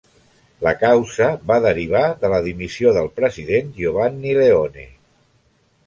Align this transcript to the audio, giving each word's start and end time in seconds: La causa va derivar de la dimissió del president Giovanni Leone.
La 0.67 0.71
causa 0.83 1.27
va 1.51 1.57
derivar 1.67 2.01
de 2.23 2.33
la 2.35 2.41
dimissió 2.47 2.97
del 2.99 3.13
president 3.21 3.71
Giovanni 3.79 4.35
Leone. 4.43 4.93